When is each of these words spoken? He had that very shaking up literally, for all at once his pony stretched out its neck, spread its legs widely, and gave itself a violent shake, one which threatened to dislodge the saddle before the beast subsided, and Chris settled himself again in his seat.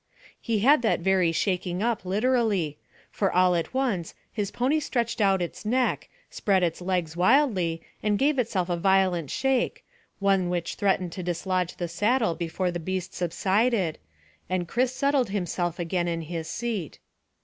He 0.41 0.61
had 0.61 0.81
that 0.81 1.01
very 1.01 1.31
shaking 1.31 1.83
up 1.83 2.03
literally, 2.05 2.79
for 3.11 3.31
all 3.31 3.53
at 3.55 3.71
once 3.71 4.15
his 4.33 4.49
pony 4.49 4.79
stretched 4.79 5.21
out 5.21 5.43
its 5.43 5.63
neck, 5.63 6.09
spread 6.27 6.63
its 6.63 6.81
legs 6.81 7.15
widely, 7.15 7.83
and 8.01 8.17
gave 8.17 8.39
itself 8.39 8.67
a 8.67 8.77
violent 8.77 9.29
shake, 9.29 9.83
one 10.17 10.49
which 10.49 10.73
threatened 10.73 11.11
to 11.11 11.21
dislodge 11.21 11.75
the 11.75 11.87
saddle 11.87 12.33
before 12.33 12.71
the 12.71 12.79
beast 12.79 13.13
subsided, 13.13 13.99
and 14.49 14.67
Chris 14.67 14.91
settled 14.91 15.29
himself 15.29 15.77
again 15.77 16.07
in 16.07 16.21
his 16.23 16.49
seat. 16.49 16.97